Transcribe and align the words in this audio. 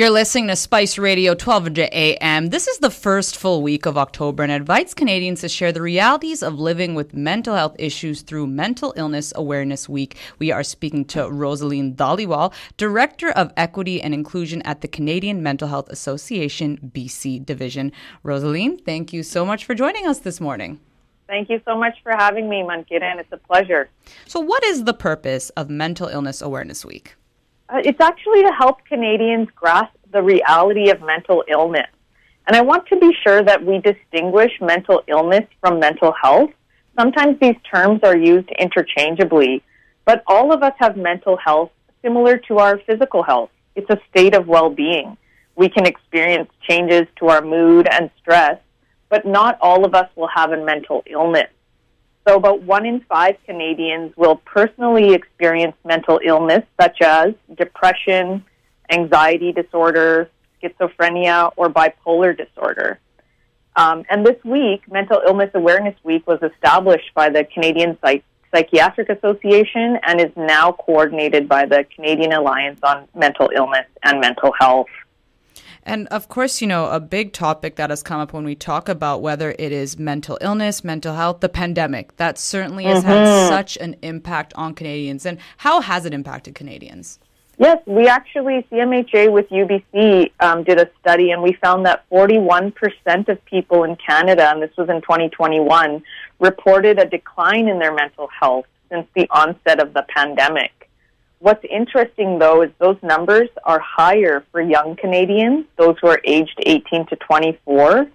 You're 0.00 0.08
listening 0.08 0.46
to 0.46 0.56
Spice 0.56 0.96
Radio 0.96 1.32
1200 1.32 1.90
AM. 1.92 2.46
This 2.46 2.66
is 2.66 2.78
the 2.78 2.88
first 2.88 3.36
full 3.36 3.60
week 3.60 3.84
of 3.84 3.98
October 3.98 4.42
and 4.42 4.50
invites 4.50 4.94
Canadians 4.94 5.42
to 5.42 5.48
share 5.50 5.72
the 5.72 5.82
realities 5.82 6.42
of 6.42 6.58
living 6.58 6.94
with 6.94 7.12
mental 7.12 7.54
health 7.54 7.76
issues 7.78 8.22
through 8.22 8.46
Mental 8.46 8.94
Illness 8.96 9.30
Awareness 9.36 9.90
Week. 9.90 10.16
We 10.38 10.52
are 10.52 10.62
speaking 10.62 11.04
to 11.08 11.24
Roselene 11.24 11.96
Dhaliwal, 11.96 12.54
Director 12.78 13.28
of 13.32 13.52
Equity 13.58 14.00
and 14.00 14.14
Inclusion 14.14 14.62
at 14.62 14.80
the 14.80 14.88
Canadian 14.88 15.42
Mental 15.42 15.68
Health 15.68 15.90
Association 15.90 16.78
BC 16.94 17.44
Division. 17.44 17.92
Roselene, 18.24 18.82
thank 18.82 19.12
you 19.12 19.22
so 19.22 19.44
much 19.44 19.66
for 19.66 19.74
joining 19.74 20.06
us 20.06 20.20
this 20.20 20.40
morning. 20.40 20.80
Thank 21.26 21.50
you 21.50 21.60
so 21.66 21.76
much 21.76 22.02
for 22.02 22.12
having 22.12 22.48
me, 22.48 22.62
Mankiran. 22.62 23.20
It's 23.20 23.32
a 23.32 23.36
pleasure. 23.36 23.90
So, 24.26 24.40
what 24.40 24.64
is 24.64 24.84
the 24.84 24.94
purpose 24.94 25.50
of 25.50 25.68
Mental 25.68 26.08
Illness 26.08 26.40
Awareness 26.40 26.86
Week? 26.86 27.16
Uh, 27.70 27.80
it's 27.84 28.00
actually 28.00 28.42
to 28.42 28.50
help 28.50 28.84
Canadians 28.84 29.48
grasp 29.54 29.94
the 30.12 30.22
reality 30.22 30.90
of 30.90 31.00
mental 31.02 31.44
illness. 31.48 31.86
And 32.46 32.56
I 32.56 32.62
want 32.62 32.86
to 32.88 32.98
be 32.98 33.12
sure 33.22 33.42
that 33.44 33.64
we 33.64 33.78
distinguish 33.78 34.50
mental 34.60 35.02
illness 35.06 35.44
from 35.60 35.78
mental 35.78 36.12
health. 36.20 36.50
Sometimes 36.98 37.38
these 37.40 37.54
terms 37.72 38.00
are 38.02 38.16
used 38.16 38.48
interchangeably, 38.58 39.62
but 40.04 40.24
all 40.26 40.52
of 40.52 40.64
us 40.64 40.72
have 40.78 40.96
mental 40.96 41.36
health 41.36 41.70
similar 42.02 42.38
to 42.48 42.58
our 42.58 42.78
physical 42.78 43.22
health. 43.22 43.50
It's 43.76 43.88
a 43.88 44.00
state 44.10 44.34
of 44.34 44.48
well-being. 44.48 45.16
We 45.54 45.68
can 45.68 45.86
experience 45.86 46.50
changes 46.68 47.06
to 47.20 47.28
our 47.28 47.42
mood 47.42 47.86
and 47.88 48.10
stress, 48.20 48.58
but 49.08 49.24
not 49.24 49.58
all 49.60 49.84
of 49.84 49.94
us 49.94 50.08
will 50.16 50.30
have 50.34 50.50
a 50.50 50.64
mental 50.64 51.04
illness. 51.06 51.50
So 52.28 52.36
about 52.36 52.62
one 52.62 52.86
in 52.86 53.00
five 53.08 53.36
Canadians 53.46 54.12
will 54.16 54.36
personally 54.36 55.14
experience 55.14 55.74
mental 55.84 56.20
illness 56.24 56.64
such 56.80 57.00
as 57.00 57.34
depression, 57.56 58.44
anxiety 58.90 59.52
disorder, 59.52 60.30
schizophrenia, 60.62 61.52
or 61.56 61.68
bipolar 61.70 62.36
disorder. 62.36 62.98
Um, 63.76 64.04
and 64.10 64.26
this 64.26 64.36
week, 64.44 64.90
Mental 64.90 65.22
Illness 65.26 65.50
Awareness 65.54 65.94
Week 66.04 66.26
was 66.26 66.40
established 66.42 67.14
by 67.14 67.30
the 67.30 67.44
Canadian 67.44 67.96
Psych- 68.02 68.24
Psychiatric 68.54 69.08
Association 69.08 69.98
and 70.02 70.20
is 70.20 70.32
now 70.36 70.72
coordinated 70.72 71.48
by 71.48 71.66
the 71.66 71.86
Canadian 71.94 72.32
Alliance 72.32 72.80
on 72.82 73.06
Mental 73.14 73.48
Illness 73.54 73.86
and 74.02 74.20
Mental 74.20 74.52
Health. 74.58 74.88
And 75.84 76.06
of 76.08 76.28
course, 76.28 76.60
you 76.60 76.66
know, 76.66 76.86
a 76.90 77.00
big 77.00 77.32
topic 77.32 77.76
that 77.76 77.90
has 77.90 78.02
come 78.02 78.20
up 78.20 78.32
when 78.32 78.44
we 78.44 78.54
talk 78.54 78.88
about 78.88 79.22
whether 79.22 79.54
it 79.58 79.72
is 79.72 79.98
mental 79.98 80.38
illness, 80.40 80.84
mental 80.84 81.14
health, 81.14 81.40
the 81.40 81.48
pandemic, 81.48 82.16
that 82.16 82.38
certainly 82.38 82.84
has 82.84 82.98
mm-hmm. 83.02 83.08
had 83.08 83.48
such 83.48 83.76
an 83.78 83.96
impact 84.02 84.52
on 84.54 84.74
Canadians. 84.74 85.24
And 85.24 85.38
how 85.58 85.80
has 85.80 86.04
it 86.04 86.12
impacted 86.12 86.54
Canadians? 86.54 87.18
Yes, 87.58 87.78
we 87.84 88.08
actually, 88.08 88.66
CMHA 88.72 89.30
with 89.30 89.48
UBC 89.50 90.32
um, 90.40 90.64
did 90.64 90.80
a 90.80 90.88
study 91.00 91.30
and 91.30 91.42
we 91.42 91.52
found 91.52 91.84
that 91.84 92.08
41% 92.10 92.72
of 93.28 93.44
people 93.44 93.84
in 93.84 93.96
Canada, 93.96 94.50
and 94.50 94.62
this 94.62 94.74
was 94.78 94.88
in 94.88 95.02
2021, 95.02 96.02
reported 96.38 96.98
a 96.98 97.04
decline 97.04 97.68
in 97.68 97.78
their 97.78 97.92
mental 97.92 98.28
health 98.28 98.64
since 98.90 99.06
the 99.14 99.26
onset 99.30 99.78
of 99.78 99.92
the 99.92 100.06
pandemic. 100.08 100.79
What's 101.40 101.64
interesting 101.70 102.38
though 102.38 102.60
is 102.62 102.70
those 102.78 102.98
numbers 103.02 103.48
are 103.64 103.80
higher 103.80 104.44
for 104.52 104.60
young 104.60 104.94
Canadians, 104.96 105.64
those 105.78 105.96
who 106.00 106.08
are 106.08 106.20
aged 106.22 106.60
18 106.66 107.06
to 107.06 107.16
24, 107.16 108.06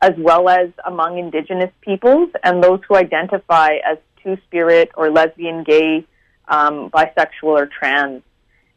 as 0.00 0.12
well 0.16 0.48
as 0.48 0.68
among 0.86 1.18
Indigenous 1.18 1.72
peoples 1.80 2.30
and 2.44 2.62
those 2.62 2.78
who 2.88 2.94
identify 2.94 3.78
as 3.84 3.98
two 4.22 4.36
spirit 4.46 4.92
or 4.96 5.10
lesbian, 5.10 5.64
gay, 5.64 6.06
um, 6.46 6.88
bisexual, 6.90 7.26
or 7.42 7.66
trans. 7.66 8.22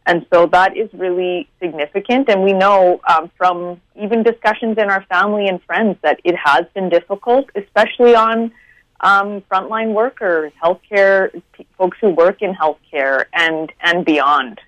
And 0.07 0.25
so 0.33 0.47
that 0.47 0.75
is 0.75 0.89
really 0.93 1.47
significant. 1.61 2.27
And 2.27 2.41
we 2.41 2.53
know 2.53 3.01
um, 3.07 3.29
from 3.37 3.79
even 3.95 4.23
discussions 4.23 4.79
in 4.79 4.89
our 4.89 5.05
family 5.09 5.47
and 5.47 5.61
friends 5.61 5.99
that 6.01 6.19
it 6.23 6.35
has 6.43 6.65
been 6.73 6.89
difficult, 6.89 7.51
especially 7.55 8.15
on 8.15 8.51
um, 9.01 9.41
frontline 9.51 9.93
workers, 9.93 10.51
healthcare, 10.63 11.41
folks 11.77 11.97
who 11.99 12.09
work 12.09 12.41
in 12.41 12.53
healthcare, 12.53 13.25
and 13.33 13.71
and 13.81 14.05
beyond. 14.05 14.59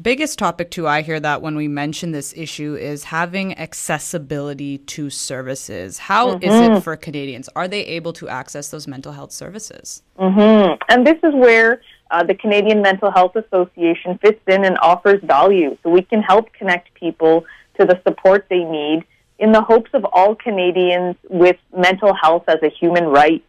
Biggest 0.00 0.38
topic 0.38 0.70
too, 0.70 0.88
I 0.88 1.02
hear 1.02 1.20
that 1.20 1.42
when 1.42 1.56
we 1.56 1.68
mention 1.68 2.12
this 2.12 2.32
issue 2.34 2.74
is 2.74 3.04
having 3.04 3.58
accessibility 3.58 4.78
to 4.78 5.10
services. 5.10 5.98
How 5.98 6.34
mm-hmm. 6.36 6.44
is 6.44 6.54
it 6.54 6.70
mm-hmm. 6.70 6.80
for 6.80 6.96
Canadians? 6.96 7.50
Are 7.54 7.68
they 7.68 7.84
able 7.84 8.12
to 8.14 8.28
access 8.28 8.70
those 8.70 8.86
mental 8.86 9.12
health 9.12 9.32
services? 9.32 10.02
Mm-hmm. 10.18 10.74
And 10.88 11.06
this 11.06 11.18
is 11.22 11.34
where 11.34 11.82
uh, 12.10 12.22
the 12.22 12.34
Canadian 12.34 12.80
Mental 12.80 13.10
Health 13.10 13.36
Association 13.36 14.18
fits 14.18 14.40
in 14.46 14.64
and 14.64 14.78
offers 14.80 15.20
value. 15.22 15.76
So 15.82 15.90
we 15.90 16.02
can 16.02 16.22
help 16.22 16.52
connect 16.54 16.94
people 16.94 17.44
to 17.78 17.84
the 17.84 18.00
support 18.06 18.46
they 18.48 18.64
need 18.64 19.04
in 19.40 19.52
the 19.52 19.62
hopes 19.62 19.90
of 19.94 20.04
all 20.12 20.34
Canadians 20.34 21.16
with 21.28 21.56
mental 21.74 22.14
health 22.14 22.44
as 22.46 22.58
a 22.62 22.68
human 22.68 23.06
right. 23.06 23.44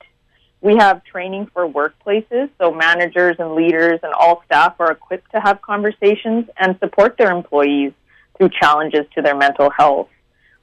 We 0.62 0.78
have 0.78 1.04
training 1.04 1.48
for 1.54 1.68
workplaces, 1.68 2.50
so 2.58 2.72
managers 2.72 3.36
and 3.40 3.56
leaders 3.56 4.00
and 4.02 4.14
all 4.14 4.42
staff 4.46 4.76
are 4.80 4.92
equipped 4.92 5.30
to 5.34 5.42
have 5.42 5.62
conversations 5.62 6.46
and 6.58 6.78
support 6.80 7.18
their 7.18 7.32
employees 7.32 7.92
through 8.38 8.52
challenges 8.58 9.02
to 9.16 9.22
their 9.22 9.36
mental 9.36 9.70
health. 9.70 10.08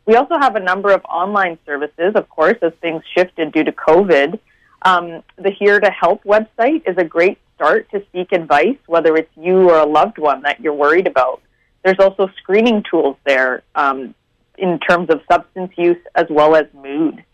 We 0.06 0.16
also 0.16 0.38
have 0.38 0.56
a 0.56 0.60
number 0.60 0.92
of 0.92 1.04
online 1.04 1.58
services, 1.66 2.12
of 2.14 2.26
course, 2.30 2.56
as 2.62 2.72
things 2.80 3.02
shifted 3.14 3.52
due 3.52 3.64
to 3.64 3.72
COVID. 3.72 4.38
Um, 4.80 5.22
the 5.36 5.50
Here 5.50 5.78
to 5.78 5.90
Help 5.90 6.24
website 6.24 6.88
is 6.88 6.96
a 6.96 7.04
great 7.04 7.36
start 7.54 7.90
to 7.90 8.02
seek 8.12 8.32
advice, 8.32 8.78
whether 8.86 9.14
it's 9.16 9.36
you 9.36 9.68
or 9.68 9.78
a 9.78 9.84
loved 9.84 10.16
one 10.16 10.40
that 10.42 10.60
you're 10.60 10.72
worried 10.72 11.06
about. 11.06 11.42
There's 11.84 11.98
also 11.98 12.30
screening 12.38 12.82
tools 12.90 13.16
there 13.26 13.62
um, 13.74 14.14
in 14.58 14.78
terms 14.80 15.08
of 15.10 15.20
substance 15.30 15.72
use 15.76 15.98
as 16.14 16.26
well 16.28 16.56
as 16.56 16.66
mood. 16.74 17.24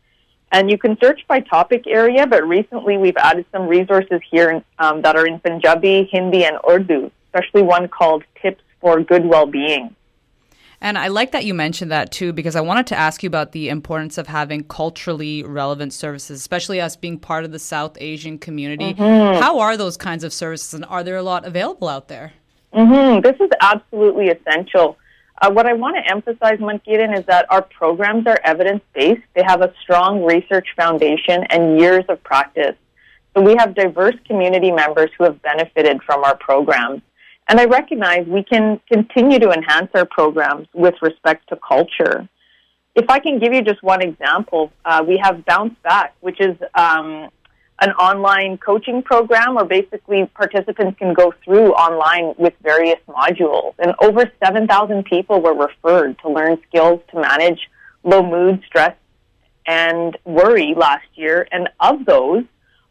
And 0.52 0.70
you 0.70 0.78
can 0.78 0.96
search 1.02 1.26
by 1.26 1.40
topic 1.40 1.84
area, 1.86 2.26
but 2.26 2.46
recently 2.46 2.96
we've 2.96 3.16
added 3.16 3.44
some 3.50 3.66
resources 3.66 4.20
here 4.30 4.62
um, 4.78 5.02
that 5.02 5.16
are 5.16 5.26
in 5.26 5.40
Punjabi, 5.40 6.08
Hindi, 6.12 6.44
and 6.44 6.58
Urdu, 6.68 7.10
especially 7.26 7.62
one 7.62 7.88
called 7.88 8.22
Tips 8.40 8.62
for 8.80 9.00
Good 9.00 9.26
Well-Being. 9.26 9.96
And 10.80 10.98
I 10.98 11.08
like 11.08 11.32
that 11.32 11.44
you 11.44 11.54
mentioned 11.54 11.90
that 11.90 12.12
too, 12.12 12.32
because 12.32 12.54
I 12.54 12.60
wanted 12.60 12.86
to 12.88 12.96
ask 12.96 13.22
you 13.22 13.26
about 13.26 13.52
the 13.52 13.68
importance 13.68 14.18
of 14.18 14.26
having 14.26 14.64
culturally 14.64 15.42
relevant 15.42 15.94
services, 15.94 16.38
especially 16.38 16.80
us 16.80 16.94
being 16.94 17.18
part 17.18 17.44
of 17.44 17.52
the 17.52 17.58
South 17.58 17.96
Asian 18.00 18.38
community. 18.38 18.92
Mm-hmm. 18.92 19.40
How 19.40 19.60
are 19.60 19.76
those 19.76 19.96
kinds 19.96 20.24
of 20.24 20.32
services, 20.32 20.74
and 20.74 20.84
are 20.84 21.02
there 21.02 21.16
a 21.16 21.22
lot 21.22 21.46
available 21.46 21.88
out 21.88 22.08
there? 22.08 22.34
Mm-hmm. 22.74 23.22
This 23.22 23.36
is 23.40 23.50
absolutely 23.60 24.28
essential. 24.28 24.98
Uh, 25.42 25.50
what 25.50 25.66
I 25.66 25.72
want 25.72 25.96
to 25.96 26.10
emphasize, 26.10 26.58
Mankiran, 26.58 27.18
is 27.18 27.26
that 27.26 27.46
our 27.50 27.62
programs 27.62 28.26
are 28.26 28.40
evidence 28.44 28.82
based. 28.94 29.22
They 29.34 29.42
have 29.44 29.62
a 29.62 29.72
strong 29.82 30.24
research 30.24 30.68
foundation 30.76 31.44
and 31.50 31.80
years 31.80 32.04
of 32.08 32.22
practice. 32.22 32.76
So 33.36 33.42
we 33.42 33.56
have 33.58 33.74
diverse 33.74 34.14
community 34.26 34.70
members 34.70 35.10
who 35.18 35.24
have 35.24 35.42
benefited 35.42 36.02
from 36.04 36.22
our 36.22 36.36
programs. 36.36 37.02
And 37.48 37.60
I 37.60 37.64
recognize 37.64 38.26
we 38.26 38.44
can 38.44 38.80
continue 38.90 39.38
to 39.40 39.50
enhance 39.50 39.90
our 39.94 40.06
programs 40.06 40.68
with 40.72 40.94
respect 41.02 41.48
to 41.48 41.56
culture. 41.56 42.28
If 42.94 43.10
I 43.10 43.18
can 43.18 43.40
give 43.40 43.52
you 43.52 43.60
just 43.60 43.82
one 43.82 44.02
example, 44.02 44.72
uh, 44.84 45.04
we 45.06 45.18
have 45.22 45.44
Bounce 45.44 45.74
Back, 45.82 46.14
which 46.20 46.40
is 46.40 46.56
um, 46.74 47.28
an 47.80 47.90
online 47.92 48.56
coaching 48.58 49.02
program 49.02 49.54
where 49.54 49.64
basically 49.64 50.26
participants 50.34 50.98
can 50.98 51.12
go 51.12 51.32
through 51.44 51.72
online 51.72 52.34
with 52.38 52.54
various 52.62 53.00
modules. 53.08 53.74
And 53.78 53.94
over 54.00 54.30
7,000 54.44 55.04
people 55.04 55.42
were 55.42 55.54
referred 55.54 56.18
to 56.20 56.30
learn 56.30 56.58
skills 56.68 57.00
to 57.10 57.20
manage 57.20 57.68
low 58.04 58.22
mood, 58.22 58.62
stress, 58.66 58.96
and 59.66 60.16
worry 60.24 60.74
last 60.76 61.06
year. 61.14 61.48
And 61.50 61.68
of 61.80 62.04
those, 62.04 62.44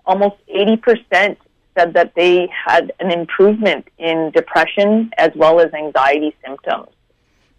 almost 0.05 0.35
80% 0.53 1.38
said 1.77 1.94
that 1.94 2.13
they 2.15 2.50
had 2.65 2.91
an 3.00 3.11
improvement 3.11 3.88
in 3.97 4.31
depression 4.31 5.11
as 5.17 5.31
well 5.35 5.59
as 5.59 5.73
anxiety 5.73 6.35
symptoms. 6.45 6.89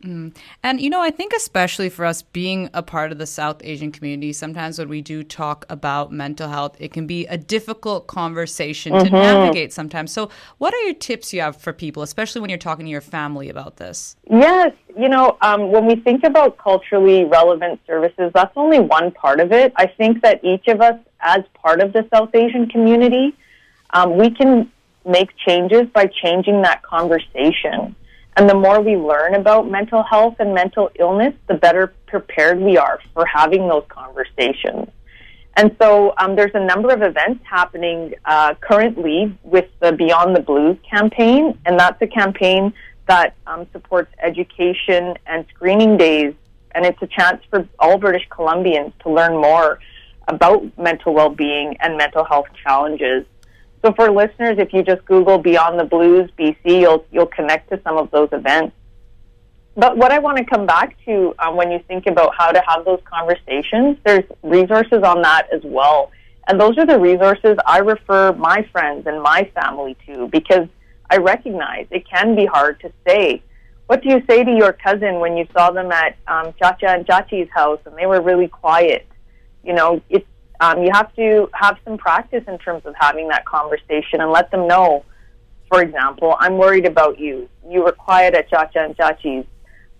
Mm. 0.05 0.37
And, 0.63 0.81
you 0.81 0.91
know, 0.91 1.01
I 1.01 1.11
think 1.11 1.33
especially 1.33 1.89
for 1.89 2.05
us 2.05 2.23
being 2.23 2.69
a 2.75 2.83
part 2.83 3.11
of 3.11 3.19
the 3.19 3.27
South 3.27 3.61
Asian 3.65 3.91
community, 3.91 4.33
sometimes 4.33 4.79
when 4.79 4.89
we 4.89 5.01
do 5.01 5.25
talk 5.25 5.65
about 5.69 6.13
mental 6.13 6.49
health, 6.49 6.77
it 6.79 6.93
can 6.93 7.07
be 7.07 7.27
a 7.27 7.39
difficult 7.39 8.07
conversation 8.07 8.93
mm-hmm. 8.93 9.07
to 9.07 9.11
navigate 9.11 9.73
sometimes. 9.73 10.13
So, 10.13 10.29
what 10.59 10.75
are 10.75 10.81
your 10.83 10.95
tips 10.95 11.33
you 11.33 11.41
have 11.41 11.57
for 11.57 11.73
people, 11.73 12.03
especially 12.03 12.41
when 12.41 12.51
you're 12.51 12.59
talking 12.59 12.85
to 12.85 12.91
your 12.91 13.01
family 13.01 13.49
about 13.49 13.77
this? 13.77 14.17
Yes. 14.31 14.73
You 14.97 15.09
know, 15.09 15.39
um, 15.41 15.73
when 15.73 15.87
we 15.87 15.97
think 15.97 16.23
about 16.25 16.59
culturally 16.59 17.25
relevant 17.25 17.81
services, 17.87 18.31
that's 18.35 18.53
only 18.57 18.81
one 18.81 19.11
part 19.11 19.41
of 19.41 19.53
it. 19.53 19.73
I 19.77 19.87
think 19.87 20.23
that 20.23 20.45
each 20.45 20.69
of 20.69 20.81
us, 20.81 20.99
as 21.21 21.41
part 21.55 21.81
of 21.81 21.93
the 21.93 22.07
South 22.13 22.35
Asian 22.35 22.69
community, 22.69 23.35
um, 23.91 24.19
we 24.19 24.31
can 24.31 24.71
make 25.07 25.31
changes 25.37 25.83
by 25.93 26.07
changing 26.23 26.63
that 26.63 26.83
conversation. 26.83 27.97
And 28.37 28.51
the 28.51 28.55
more 28.55 28.81
we 28.81 28.97
learn 28.97 29.35
about 29.35 29.71
mental 29.71 30.03
health 30.03 30.37
and 30.41 30.55
mental 30.55 30.91
illness, 30.99 31.35
the 31.49 31.55
better 31.55 31.95
prepared 32.07 32.59
we 32.61 32.77
are 32.77 32.99
for 33.13 33.25
having 33.27 33.69
those 33.69 33.85
conversations. 33.89 34.89
And 35.57 35.77
so 35.81 36.15
um, 36.19 36.35
there's 36.35 36.55
a 36.55 36.65
number 36.65 36.93
of 36.93 37.03
events 37.03 37.45
happening 37.49 38.15
uh, 38.25 38.55
currently 38.61 39.39
with 39.45 39.67
the 39.81 39.93
Beyond 39.93 40.35
the 40.35 40.41
Blues 40.41 40.77
campaign, 40.89 41.57
and 41.65 41.79
that's 41.79 42.01
a 42.03 42.09
campaign 42.09 42.73
that 43.07 43.37
um, 43.47 43.67
supports 43.73 44.13
education 44.21 45.15
and 45.27 45.45
screening 45.55 45.97
days, 45.97 46.35
and 46.75 46.85
it's 46.85 47.01
a 47.03 47.07
chance 47.07 47.41
for 47.51 47.69
all 47.79 47.99
British 47.99 48.27
Columbians 48.31 48.93
to 49.05 49.11
learn 49.11 49.35
more 49.41 49.79
about 50.27 50.77
mental 50.77 51.15
well-being 51.15 51.77
and 51.81 51.97
mental 51.97 52.25
health 52.25 52.47
challenges. 52.65 53.25
So 53.85 53.93
for 53.93 54.11
listeners, 54.11 54.57
if 54.59 54.73
you 54.73 54.83
just 54.83 55.05
Google 55.05 55.37
Beyond 55.37 55.79
the 55.79 55.85
Blues 55.85 56.31
BC, 56.39 56.57
you'll 56.65 57.05
you'll 57.13 57.27
connect 57.27 57.69
to 57.69 57.79
some 57.85 57.99
of 57.99 58.11
those 58.11 58.31
events. 58.33 58.75
But 59.77 59.99
what 59.99 60.11
I 60.11 60.21
want 60.21 60.39
to 60.39 60.45
come 60.45 60.65
back 60.65 60.97
to 61.05 61.35
um, 61.39 61.57
when 61.57 61.71
you 61.71 61.81
think 61.87 62.07
about 62.07 62.35
how 62.35 62.51
to 62.51 62.63
have 62.67 62.87
those 62.87 63.01
conversations, 63.05 63.99
there's 64.05 64.25
resources 64.43 65.03
on 65.03 65.21
that 65.23 65.49
as 65.53 65.61
well. 65.65 66.13
And 66.49 66.59
those 66.59 66.79
are 66.79 66.87
the 66.87 66.99
resources 66.99 67.59
I 67.67 67.79
refer 67.79 68.33
my 68.33 68.67
friends 68.73 69.07
and 69.07 69.23
my 69.23 69.51
family 69.55 69.99
to 70.07 70.29
because 70.29 70.69
I 71.11 71.19
recognize 71.19 71.87
it 71.91 72.09
can 72.09 72.35
be 72.35 72.47
hard 72.47 72.81
to 72.81 72.93
say. 73.07 73.43
What 73.87 74.03
do 74.03 74.09
you 74.09 74.23
say 74.27 74.45
to 74.45 74.51
your 74.51 74.73
cousin 74.73 75.21
when 75.21 75.37
you 75.37 75.47
saw 75.53 75.71
them 75.73 75.93
at 75.93 76.17
um, 76.27 76.55
Chacha 76.59 76.89
and 76.89 77.07
Chachi's 77.07 77.51
house 77.51 77.81
and 77.85 77.95
they 77.99 78.07
were 78.07 78.23
really 78.23 78.49
quiet? 78.49 79.07
You 79.63 79.75
know, 79.75 80.01
it's 80.09 80.27
um, 80.61 80.83
you 80.83 80.91
have 80.93 81.15
to 81.17 81.49
have 81.53 81.79
some 81.85 81.99
practice 81.99 82.45
in 82.47 82.59
terms 82.59 82.87
of 82.87 82.95
having 82.99 83.29
that 83.29 83.45
conversation 83.45 84.21
and 84.21 84.31
let 84.31 84.51
them 84.51 84.67
know. 84.67 85.05
For 85.69 85.83
example, 85.83 86.37
I'm 86.39 86.59
worried 86.59 86.87
about 86.87 87.19
you. 87.19 87.49
You 87.69 87.83
were 87.83 87.93
quiet 87.93 88.35
at 88.35 88.49
Chacha 88.49 88.85
and 88.85 88.97
Chachi's. 88.97 89.47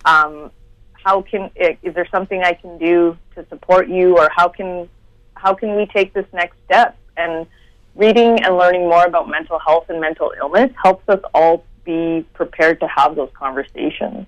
Um, 0.05 0.51
how 0.93 1.21
can 1.21 1.51
is 1.57 1.93
there 1.93 2.07
something 2.09 2.41
I 2.43 2.53
can 2.53 2.77
do 2.77 3.17
to 3.35 3.45
support 3.49 3.89
you, 3.89 4.17
or 4.17 4.29
how 4.33 4.47
can 4.47 4.89
how 5.35 5.53
can 5.53 5.75
we 5.75 5.85
take 5.87 6.13
this 6.13 6.25
next 6.33 6.57
step? 6.65 6.97
And 7.17 7.45
reading 7.95 8.43
and 8.43 8.57
learning 8.57 8.89
more 8.89 9.05
about 9.05 9.29
mental 9.29 9.59
health 9.59 9.89
and 9.89 9.99
mental 9.99 10.33
illness 10.37 10.71
helps 10.81 11.07
us 11.09 11.19
all 11.33 11.65
be 11.83 12.25
prepared 12.33 12.79
to 12.79 12.87
have 12.87 13.15
those 13.15 13.29
conversations. 13.33 14.25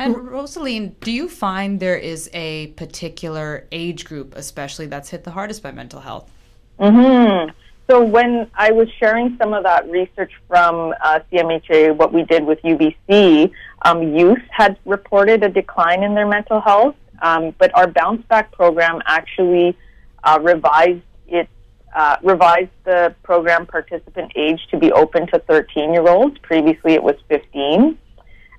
And 0.00 0.16
Roselene, 0.16 0.98
do 1.00 1.12
you 1.12 1.28
find 1.28 1.78
there 1.78 1.98
is 1.98 2.30
a 2.32 2.68
particular 2.68 3.66
age 3.70 4.06
group, 4.06 4.34
especially 4.34 4.86
that's 4.86 5.10
hit 5.10 5.24
the 5.24 5.30
hardest 5.30 5.62
by 5.62 5.72
mental 5.72 6.00
health? 6.00 6.30
Mm-hmm. 6.78 7.50
So 7.86 8.02
when 8.02 8.50
I 8.54 8.70
was 8.70 8.88
sharing 8.98 9.36
some 9.36 9.52
of 9.52 9.62
that 9.64 9.90
research 9.90 10.32
from 10.48 10.94
uh, 11.04 11.20
CMHA, 11.30 11.96
what 11.96 12.14
we 12.14 12.22
did 12.22 12.46
with 12.46 12.62
UBC, 12.62 13.52
um, 13.82 14.16
youth 14.16 14.40
had 14.50 14.78
reported 14.86 15.44
a 15.44 15.50
decline 15.50 16.02
in 16.02 16.14
their 16.14 16.26
mental 16.26 16.62
health, 16.62 16.96
um, 17.20 17.54
but 17.58 17.70
our 17.76 17.86
bounce 17.86 18.24
back 18.24 18.52
program 18.52 19.02
actually 19.04 19.76
uh, 20.24 20.38
revised 20.42 21.02
its 21.28 21.50
uh, 21.94 22.16
revised 22.22 22.70
the 22.84 23.14
program 23.22 23.66
participant 23.66 24.32
age 24.34 24.66
to 24.70 24.78
be 24.78 24.92
open 24.92 25.26
to 25.26 25.38
13 25.40 25.92
year 25.92 26.08
olds. 26.08 26.38
Previously, 26.38 26.94
it 26.94 27.02
was 27.02 27.16
15 27.28 27.98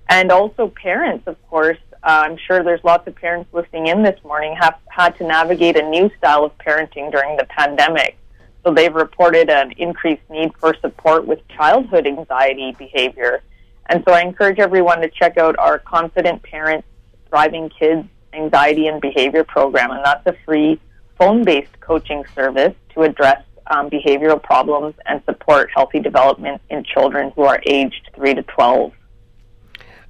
and 0.09 0.31
also 0.31 0.67
parents, 0.67 1.27
of 1.27 1.37
course. 1.49 1.77
Uh, 2.03 2.23
I'm 2.25 2.37
sure 2.37 2.63
there's 2.63 2.83
lots 2.83 3.07
of 3.07 3.15
parents 3.15 3.53
listening 3.53 3.87
in 3.87 4.01
this 4.01 4.19
morning 4.23 4.55
have 4.59 4.79
had 4.87 5.15
to 5.17 5.23
navigate 5.23 5.77
a 5.77 5.87
new 5.87 6.09
style 6.17 6.43
of 6.43 6.57
parenting 6.57 7.11
during 7.11 7.37
the 7.37 7.45
pandemic. 7.45 8.17
So 8.63 8.73
they've 8.73 8.93
reported 8.93 9.49
an 9.49 9.73
increased 9.77 10.27
need 10.29 10.51
for 10.59 10.75
support 10.81 11.25
with 11.25 11.47
childhood 11.49 12.07
anxiety 12.07 12.75
behavior. 12.77 13.41
And 13.87 14.03
so 14.07 14.13
I 14.13 14.21
encourage 14.21 14.59
everyone 14.59 15.01
to 15.01 15.09
check 15.09 15.37
out 15.37 15.57
our 15.57 15.79
Confident 15.79 16.43
Parents 16.43 16.87
Thriving 17.29 17.69
Kids 17.69 18.07
Anxiety 18.33 18.87
and 18.87 19.01
Behavior 19.01 19.43
program. 19.43 19.91
And 19.91 20.03
that's 20.03 20.25
a 20.27 20.35
free 20.45 20.79
phone 21.17 21.43
based 21.43 21.79
coaching 21.81 22.23
service 22.33 22.73
to 22.93 23.01
address 23.01 23.43
um, 23.67 23.89
behavioral 23.89 24.41
problems 24.41 24.95
and 25.05 25.21
support 25.25 25.69
healthy 25.73 25.99
development 25.99 26.61
in 26.69 26.83
children 26.83 27.31
who 27.35 27.43
are 27.43 27.61
aged 27.65 28.09
3 28.15 28.35
to 28.35 28.43
12. 28.43 28.91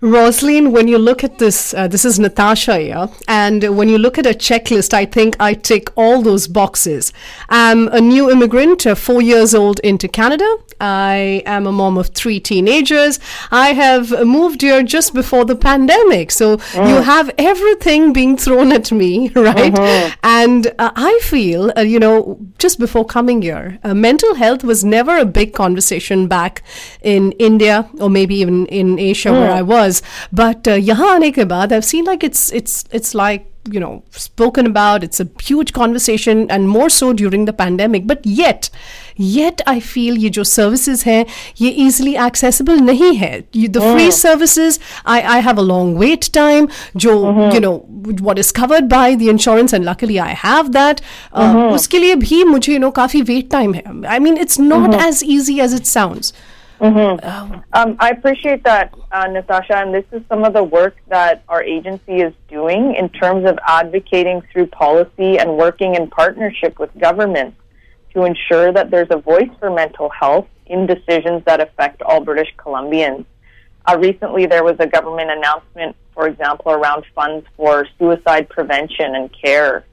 Roselene, 0.01 0.71
when 0.71 0.87
you 0.87 0.97
look 0.97 1.23
at 1.23 1.37
this, 1.37 1.75
uh, 1.75 1.87
this 1.87 2.05
is 2.05 2.17
Natasha 2.17 2.79
here, 2.79 3.07
and 3.27 3.77
when 3.77 3.87
you 3.87 3.99
look 3.99 4.17
at 4.17 4.25
a 4.25 4.31
checklist, 4.31 4.95
I 4.95 5.05
think 5.05 5.35
I 5.39 5.53
tick 5.53 5.89
all 5.95 6.23
those 6.23 6.47
boxes. 6.47 7.13
I'm 7.49 7.87
a 7.89 8.01
new 8.01 8.31
immigrant, 8.31 8.87
uh, 8.87 8.95
four 8.95 9.21
years 9.21 9.53
old 9.53 9.79
into 9.81 10.07
Canada. 10.07 10.47
I 10.79 11.43
am 11.45 11.67
a 11.67 11.71
mom 11.71 11.99
of 11.99 12.07
three 12.07 12.39
teenagers. 12.39 13.19
I 13.51 13.73
have 13.73 14.09
moved 14.25 14.63
here 14.63 14.81
just 14.81 15.13
before 15.13 15.45
the 15.45 15.55
pandemic, 15.55 16.31
so 16.31 16.57
mm. 16.57 16.89
you 16.89 17.01
have 17.03 17.29
everything 17.37 18.11
being 18.11 18.37
thrown 18.37 18.71
at 18.71 18.91
me, 18.91 19.29
right? 19.35 19.71
Mm-hmm. 19.71 20.13
And 20.23 20.65
uh, 20.79 20.89
I 20.95 21.19
feel, 21.21 21.71
uh, 21.77 21.81
you 21.81 21.99
know, 21.99 22.39
just 22.57 22.79
before 22.79 23.05
coming 23.05 23.43
here, 23.43 23.77
uh, 23.83 23.93
mental 23.93 24.33
health 24.33 24.63
was 24.63 24.83
never 24.83 25.15
a 25.19 25.25
big 25.25 25.53
conversation 25.53 26.27
back 26.27 26.63
in 27.03 27.33
India 27.33 27.87
or 27.99 28.09
maybe 28.09 28.33
even 28.37 28.65
in 28.65 28.97
Asia 28.97 29.29
mm. 29.29 29.39
where 29.39 29.51
I 29.51 29.61
was 29.61 29.90
was 29.90 30.02
but 30.32 30.68
uh, 30.68 30.78
यहाँ 30.90 31.14
आने 31.14 31.30
के 31.30 31.44
बाद 31.44 31.72
I've 31.72 31.84
seen 31.84 32.04
like 32.04 32.24
it's 32.30 32.50
it's 32.52 32.84
it's 32.92 33.14
like 33.14 33.52
you 33.72 33.80
know 33.80 34.02
spoken 34.10 34.66
about 34.66 35.02
it's 35.02 35.20
a 35.20 35.28
huge 35.42 35.72
conversation 35.72 36.50
and 36.50 36.68
more 36.68 36.88
so 36.88 37.12
during 37.12 37.44
the 37.44 37.52
pandemic 37.52 38.06
but 38.06 38.24
yet 38.24 38.70
yet 39.16 39.60
I 39.66 39.80
feel 39.80 40.16
ये 40.16 40.30
जो 40.30 40.44
services 40.44 41.04
हैं 41.04 41.24
ये 41.60 41.74
easily 41.86 42.16
accessible 42.16 42.80
नहीं 42.80 43.14
है 43.16 43.44
the 43.52 43.80
free 43.80 44.08
mm. 44.08 44.12
services 44.12 44.78
I 45.04 45.20
I 45.36 45.38
have 45.48 45.58
a 45.58 45.66
long 45.72 45.94
wait 45.98 46.30
time 46.32 46.68
जो 46.96 47.14
mm-hmm. 47.22 47.54
you 47.54 47.60
know 47.60 47.76
what 48.28 48.38
is 48.38 48.52
covered 48.52 48.88
by 48.88 49.14
the 49.14 49.28
insurance 49.28 49.72
and 49.72 49.84
luckily 49.84 50.20
I 50.20 50.32
have 50.46 50.72
that 50.72 51.00
uh, 51.32 51.42
mm-hmm. 51.42 51.74
उसके 51.74 51.98
लिए 51.98 52.14
भी 52.26 52.44
मुझे 52.44 52.72
you 52.72 52.80
know 52.80 52.92
काफी 53.00 53.22
wait 53.32 53.50
time 53.50 53.74
है 53.74 53.82
I 54.16 54.18
mean 54.18 54.36
it's 54.36 54.58
not 54.58 54.90
mm-hmm. 54.90 55.08
as 55.08 55.24
easy 55.24 55.60
as 55.60 55.72
it 55.80 55.86
sounds 55.86 56.32
Mm-hmm. 56.81 57.23
Um, 57.27 57.63
um, 57.73 57.95
I 57.99 58.09
appreciate 58.09 58.63
that, 58.63 58.91
uh, 59.11 59.27
Natasha, 59.27 59.77
and 59.77 59.93
this 59.93 60.05
is 60.11 60.23
some 60.27 60.43
of 60.43 60.53
the 60.53 60.63
work 60.63 60.95
that 61.09 61.43
our 61.47 61.61
agency 61.61 62.21
is 62.21 62.33
doing 62.49 62.95
in 62.95 63.07
terms 63.09 63.47
of 63.47 63.59
advocating 63.67 64.41
through 64.51 64.65
policy 64.67 65.37
and 65.37 65.57
working 65.57 65.93
in 65.93 66.09
partnership 66.09 66.79
with 66.79 66.89
governments 66.99 67.55
to 68.15 68.25
ensure 68.25 68.73
that 68.73 68.89
there's 68.89 69.09
a 69.11 69.17
voice 69.17 69.49
for 69.59 69.69
mental 69.69 70.09
health 70.09 70.47
in 70.65 70.87
decisions 70.87 71.43
that 71.45 71.61
affect 71.61 72.01
all 72.01 72.19
British 72.19 72.51
Columbians. 72.57 73.25
Uh, 73.85 73.97
recently, 73.99 74.47
there 74.47 74.63
was 74.63 74.75
a 74.79 74.87
government 74.87 75.29
announcement, 75.29 75.95
for 76.15 76.27
example, 76.27 76.71
around 76.71 77.05
funds 77.13 77.45
for 77.55 77.87
suicide 77.99 78.49
prevention 78.49 79.13
and 79.13 79.29
care. 79.39 79.85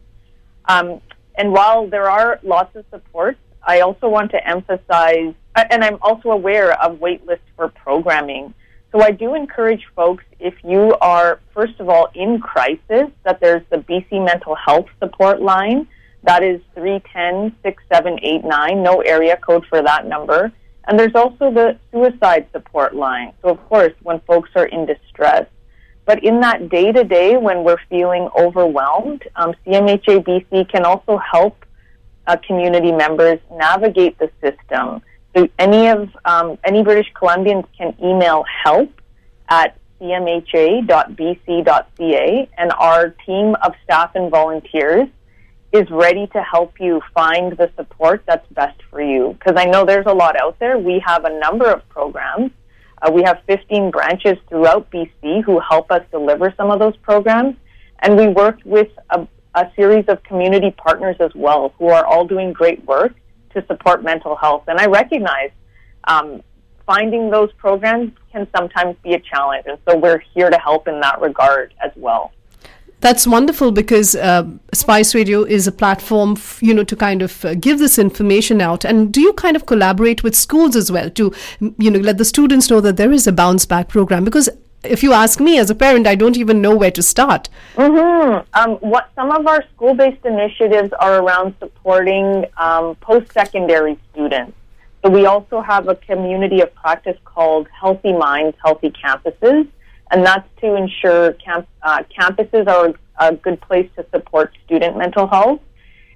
Um, 0.67 1.02
and 1.34 1.52
while 1.52 1.87
there 1.87 2.11
are 2.11 2.41
lots 2.43 2.75
of 2.76 2.87
supports, 2.91 3.38
I 3.62 3.81
also 3.81 4.08
want 4.08 4.31
to 4.31 4.49
emphasize 4.49 5.34
and 5.70 5.84
I'm 5.84 5.99
also 6.00 6.31
aware 6.31 6.81
of 6.82 6.99
waitlist 6.99 7.40
for 7.56 7.69
programming. 7.69 8.55
So 8.93 9.02
I 9.02 9.10
do 9.10 9.34
encourage 9.34 9.87
folks, 9.94 10.25
if 10.40 10.55
you 10.64 10.96
are, 11.00 11.40
first 11.55 11.78
of 11.78 11.88
all, 11.88 12.08
in 12.14 12.40
crisis, 12.40 13.10
that 13.24 13.38
there's 13.41 13.62
the 13.70 13.79
BC 13.79 14.24
Mental 14.24 14.55
Health 14.55 14.86
Support 14.98 15.43
Line. 15.43 15.86
That 16.22 16.43
is 16.43 16.60
310 16.74 17.55
6789, 17.62 18.82
no 18.82 19.00
area 19.03 19.36
code 19.36 19.67
for 19.69 19.82
that 19.82 20.06
number. 20.06 20.53
And 20.86 20.98
there's 20.98 21.15
also 21.15 21.53
the 21.53 21.79
suicide 21.93 22.46
support 22.50 22.96
line. 22.96 23.34
So, 23.43 23.50
of 23.50 23.69
course, 23.69 23.93
when 24.03 24.20
folks 24.20 24.50
are 24.56 24.65
in 24.65 24.86
distress. 24.86 25.46
But 26.06 26.24
in 26.24 26.41
that 26.41 26.70
day 26.70 26.91
to 26.91 27.05
day, 27.05 27.36
when 27.36 27.62
we're 27.62 27.81
feeling 27.91 28.31
overwhelmed, 28.36 29.22
um, 29.36 29.55
CMHA 29.67 30.24
BC 30.24 30.70
can 30.70 30.86
also 30.86 31.19
help 31.19 31.67
uh, 32.27 32.36
community 32.46 32.91
members 32.91 33.38
navigate 33.50 34.19
the 34.19 34.31
system 34.41 35.03
any 35.58 35.88
of 35.88 36.08
um, 36.24 36.58
any 36.64 36.82
British 36.82 37.12
Columbians 37.14 37.66
can 37.76 37.94
email 38.02 38.44
help 38.64 38.90
at 39.48 39.78
cmha.bc.ca, 40.00 40.88
and 42.56 42.72
our 42.78 43.10
team 43.26 43.56
of 43.62 43.74
staff 43.84 44.12
and 44.14 44.30
volunteers 44.30 45.08
is 45.72 45.90
ready 45.90 46.26
to 46.28 46.42
help 46.42 46.80
you 46.80 47.00
find 47.12 47.52
the 47.56 47.70
support 47.76 48.22
that's 48.26 48.46
best 48.52 48.80
for 48.90 49.02
you. 49.02 49.36
Because 49.38 49.54
I 49.56 49.66
know 49.66 49.84
there's 49.84 50.06
a 50.06 50.14
lot 50.14 50.40
out 50.40 50.58
there. 50.58 50.78
We 50.78 51.02
have 51.04 51.24
a 51.24 51.38
number 51.38 51.70
of 51.70 51.86
programs. 51.88 52.52
Uh, 53.02 53.10
we 53.12 53.22
have 53.22 53.42
15 53.46 53.90
branches 53.90 54.38
throughout 54.48 54.90
BC 54.90 55.44
who 55.44 55.60
help 55.60 55.90
us 55.90 56.02
deliver 56.10 56.52
some 56.56 56.70
of 56.70 56.78
those 56.78 56.96
programs, 56.98 57.56
and 58.00 58.16
we 58.16 58.28
work 58.28 58.60
with 58.64 58.88
a, 59.10 59.26
a 59.54 59.70
series 59.76 60.06
of 60.08 60.22
community 60.22 60.70
partners 60.70 61.16
as 61.20 61.32
well 61.34 61.74
who 61.78 61.88
are 61.88 62.04
all 62.04 62.24
doing 62.24 62.52
great 62.52 62.84
work 62.86 63.14
to 63.55 63.64
support 63.67 64.02
mental 64.02 64.36
health. 64.36 64.64
And 64.69 64.78
I 64.78 64.86
recognize 64.86 65.50
um, 66.05 66.43
finding 66.86 67.31
those 67.31 67.52
programs 67.52 68.12
can 68.32 68.46
sometimes 68.56 68.96
be 69.02 69.14
a 69.14 69.20
challenge. 69.20 69.67
And 69.67 69.78
so 69.86 69.96
we're 69.96 70.22
here 70.34 70.50
to 70.50 70.58
help 70.58 70.88
in 70.88 71.00
that 71.00 71.20
regard 71.20 71.74
as 71.84 71.93
well. 71.96 72.32
That's 73.00 73.28
wonderful 73.28 73.70
because 73.70 74.17
uh, 74.17 74.44
Spice 74.74 75.14
Radio 75.14 75.44
is 75.44 75.69
a 75.69 75.72
platform, 75.72 76.32
f- 76.32 76.58
you 76.60 76.74
know, 76.74 76.82
to 76.82 76.96
kind 76.96 77.22
of 77.22 77.44
uh, 77.44 77.55
give 77.55 77.78
this 77.78 77.96
information 77.96 78.60
out. 78.60 78.84
And 78.84 79.12
do 79.12 79.20
you 79.20 79.32
kind 79.34 79.55
of 79.55 79.67
collaborate 79.67 80.24
with 80.24 80.34
schools 80.34 80.74
as 80.74 80.90
well 80.90 81.08
to, 81.10 81.32
you 81.78 81.90
know, 81.93 82.00
let 82.00 82.19
the 82.19 82.24
students 82.24 82.69
know 82.69 82.81
that 82.81 82.96
there 82.96 83.12
is 83.12 83.28
a 83.28 83.32
bounce 83.32 83.67
back 83.67 83.88
program? 83.88 84.24
Because 84.24 84.48
if 84.85 85.03
you 85.03 85.13
ask 85.13 85.41
me 85.41 85.58
as 85.58 85.70
a 85.70 85.75
parent, 85.75 86.06
I 86.06 86.15
don't 86.15 86.37
even 86.37 86.63
know 86.63 86.75
where 86.77 86.91
to 86.91 87.03
start. 87.03 87.49
Mm-hmm. 87.75 88.47
Um, 88.55 88.77
what 88.77 89.11
some 89.15 89.31
of 89.31 89.47
our 89.47 89.65
school-based 89.75 90.25
initiatives 90.25 90.93
are 90.99 91.23
around 91.23 91.55
supporting 91.58 92.44
um, 92.56 92.94
post-secondary 92.97 93.99
students. 94.13 94.53
So 95.05 95.11
we 95.11 95.27
also 95.27 95.61
have 95.61 95.89
a 95.89 95.94
community 95.94 96.61
of 96.61 96.75
practice 96.75 97.17
called 97.25 97.69
Healthy 97.69 98.13
Minds, 98.13 98.56
Healthy 98.65 98.91
Campuses, 98.91 99.69
and 100.11 100.27
that's 100.27 100.49
to 100.61 100.75
ensure 100.75 101.32
camp, 101.35 101.69
uh, 101.82 102.03
campuses 102.19 102.67
are 102.67 102.94
a 103.20 103.35
good 103.35 103.61
place 103.61 103.89
to 103.97 104.06
support 104.11 104.53
student 104.65 104.97
mental 104.97 105.27
health. 105.27 105.61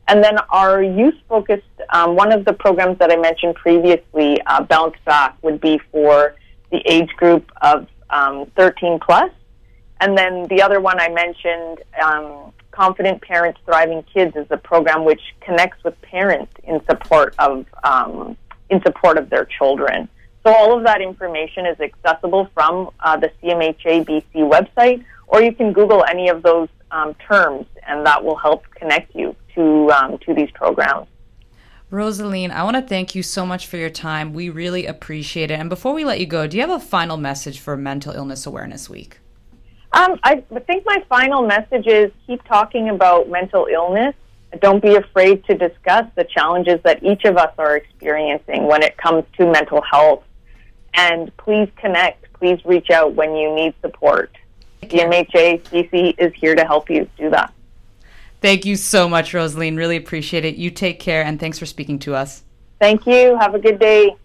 And 0.09 0.23
then 0.23 0.39
our 0.51 0.83
youth 0.83 1.15
focused, 1.29 1.63
um, 1.91 2.17
one 2.17 2.33
of 2.33 2.45
the 2.45 2.53
programs 2.53 2.99
that 2.99 3.13
I 3.13 3.17
mentioned 3.17 3.55
previously, 3.55 4.41
uh, 4.47 4.63
Bounce 4.65 4.97
Back, 5.05 5.37
would 5.43 5.61
be 5.61 5.81
for 5.93 6.35
the 6.71 6.83
age 6.87 7.11
group 7.17 7.53
of 7.61 7.87
um, 8.13 8.47
13 8.57 9.01
plus. 9.01 9.31
And 10.01 10.17
then 10.17 10.47
the 10.49 10.63
other 10.63 10.81
one 10.81 11.01
I 11.01 11.09
mentioned, 11.09 11.83
um, 12.03 12.53
Confident 12.71 13.23
Parents 13.23 13.61
Thriving 13.65 14.03
Kids, 14.05 14.37
is 14.37 14.47
a 14.51 14.57
program 14.57 15.05
which 15.05 15.23
connects 15.41 15.83
with 15.85 16.01
parents 16.03 16.53
in 16.65 16.85
support 16.87 17.35
of 17.39 17.67
um, 17.85 18.37
in 18.71 18.83
support 18.83 19.19
of 19.19 19.29
their 19.31 19.45
children. 19.45 20.09
So 20.45 20.53
all 20.53 20.77
of 20.77 20.85
that 20.85 21.01
information 21.01 21.67
is 21.67 21.79
accessible 21.81 22.49
from 22.55 22.91
uh, 23.01 23.17
the 23.17 23.31
CMHA 23.43 24.05
BC 24.05 24.35
website, 24.35 25.05
or 25.29 25.43
you 25.43 25.53
can 25.53 25.73
Google 25.73 26.05
any 26.09 26.29
of 26.29 26.43
those 26.43 26.69
um, 26.91 27.15
terms, 27.15 27.67
and 27.87 28.05
that 28.07 28.25
will 28.25 28.37
help 28.37 28.65
connect 28.75 29.15
you 29.15 29.37
to 29.55 29.91
um, 29.93 30.19
to 30.19 30.35
these 30.35 30.51
programs. 30.51 31.07
Roselene, 31.93 32.51
I 32.51 32.65
want 32.65 32.77
to 32.77 32.83
thank 32.83 33.15
you 33.15 33.23
so 33.23 33.45
much 33.45 33.67
for 33.67 33.77
your 33.77 33.91
time. 33.91 34.33
We 34.33 34.49
really 34.49 34.87
appreciate 34.87 35.51
it. 35.51 35.61
And 35.61 35.69
before 35.69 35.93
we 35.93 36.07
let 36.07 36.21
you 36.21 36.27
go, 36.27 36.47
do 36.47 36.57
you 36.57 36.63
have 36.63 36.71
a 36.71 36.81
final 36.81 37.19
message 37.19 37.61
for 37.61 37.77
Mental 37.77 38.15
Illness 38.15 38.47
Awareness 38.47 38.89
Week? 38.89 39.19
Um, 39.93 40.19
I 40.23 40.37
think 40.67 40.87
my 40.87 41.05
final 41.07 41.47
message 41.47 41.87
is 41.87 42.11
keep 42.27 42.43
talking 42.45 42.89
about 42.89 43.29
mental 43.29 43.67
illness. 43.71 44.15
Don't 44.59 44.83
be 44.83 44.97
afraid 44.97 45.45
to 45.45 45.55
discuss 45.55 46.07
the 46.15 46.25
challenges 46.25 46.81
that 46.83 47.03
each 47.03 47.25
of 47.25 47.37
us 47.37 47.53
are 47.59 47.77
experiencing 47.77 48.65
when 48.65 48.83
it 48.83 48.97
comes 48.97 49.25
to 49.37 49.53
mental 49.53 49.83
health. 49.83 50.25
And 50.95 51.35
please 51.37 51.69
connect. 51.77 52.33
Please 52.33 52.59
reach 52.65 52.89
out 52.89 53.13
when 53.13 53.37
you 53.37 53.55
need 53.55 53.75
support. 53.83 54.35
CMHA 54.85 55.61
BC 55.65 56.15
is 56.17 56.33
here 56.37 56.55
to 56.55 56.65
help 56.65 56.89
you 56.89 57.07
do 57.19 57.29
that. 57.31 57.53
Thank 58.43 58.65
you 58.65 58.75
so 58.75 59.09
much, 59.09 59.33
Roselene. 59.33 59.77
Really 59.77 59.97
appreciate 59.97 60.45
it. 60.45 60.57
You 60.57 60.71
take 60.71 60.99
care 60.99 61.25
and 61.25 61.39
thanks 61.39 61.61
for 61.61 61.67
speaking 61.67 62.01
to 62.01 62.17
us. 62.17 62.43
Thank 62.81 63.07
you. 63.07 63.39
Have 63.39 63.55
a 63.55 63.61
good 63.61 63.79
day. 63.79 64.17